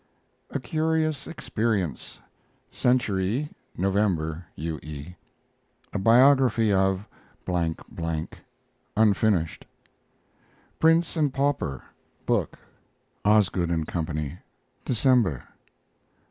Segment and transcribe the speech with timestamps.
[0.49, 2.21] A CURIOUS EXPERIENCE
[2.71, 4.45] Century, November.
[4.55, 4.79] U.
[4.81, 5.13] E.
[5.93, 7.07] A BIOGRAPHY OF
[8.97, 9.67] (unfinished).
[10.79, 11.83] PRINCE AND PAUPER
[12.25, 12.57] book
[13.23, 14.05] (Osgood R; CO.),
[14.85, 15.43] December.